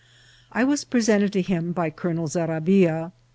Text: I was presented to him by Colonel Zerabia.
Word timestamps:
I 0.51 0.63
was 0.63 0.83
presented 0.83 1.31
to 1.33 1.43
him 1.43 1.73
by 1.73 1.91
Colonel 1.91 2.25
Zerabia. 2.25 3.11